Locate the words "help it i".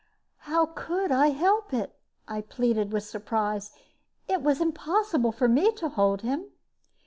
1.27-2.41